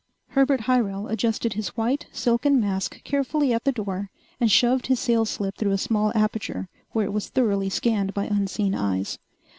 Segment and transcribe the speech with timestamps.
[0.29, 5.29] Herbert Hyrel adjusted his white, silken mask carefully at the door and shoved his sales
[5.29, 9.19] slip through a small aperture where it was thoroughly scanned by unseen eyes.